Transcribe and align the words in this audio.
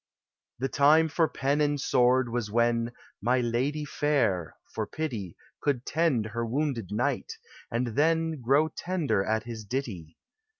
The 0.57 0.67
time 0.67 1.09
for 1.09 1.27
Pen 1.27 1.61
and 1.61 1.79
Sword 1.79 2.27
was 2.27 2.49
when 2.49 2.91
«My 3.21 3.39
ladye 3.39 3.85
fayre" 3.85 4.55
for 4.73 4.87
pity 4.87 5.37
Could 5.61 5.85
tend 5.85 6.25
her 6.25 6.43
wounded 6.43 6.87
knight, 6.91 7.33
and 7.69 7.85
then 7.89 8.41
Grow 8.41 8.67
tender 8.69 9.23
at 9.23 9.43
his 9.43 9.63
ditty 9.63 10.17